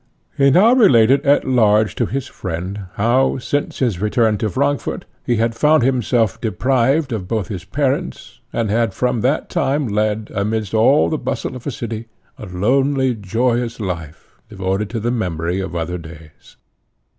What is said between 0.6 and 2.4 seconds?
related at large to his